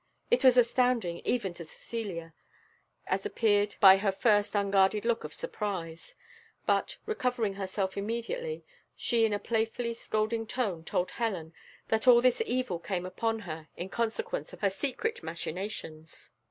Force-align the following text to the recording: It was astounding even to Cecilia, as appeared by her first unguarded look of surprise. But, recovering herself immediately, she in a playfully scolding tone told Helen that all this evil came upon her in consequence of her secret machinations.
It 0.31 0.43
was 0.43 0.57
astounding 0.57 1.19
even 1.25 1.53
to 1.53 1.63
Cecilia, 1.63 2.33
as 3.05 3.23
appeared 3.23 3.75
by 3.79 3.97
her 3.97 4.11
first 4.11 4.55
unguarded 4.55 5.05
look 5.05 5.23
of 5.23 5.31
surprise. 5.31 6.15
But, 6.65 6.97
recovering 7.05 7.53
herself 7.53 7.95
immediately, 7.95 8.65
she 8.95 9.25
in 9.25 9.31
a 9.31 9.37
playfully 9.37 9.93
scolding 9.93 10.47
tone 10.47 10.83
told 10.85 11.11
Helen 11.11 11.53
that 11.89 12.07
all 12.07 12.19
this 12.19 12.41
evil 12.47 12.79
came 12.79 13.05
upon 13.05 13.41
her 13.41 13.67
in 13.77 13.89
consequence 13.89 14.53
of 14.53 14.61
her 14.61 14.71
secret 14.71 15.21
machinations. 15.21 16.31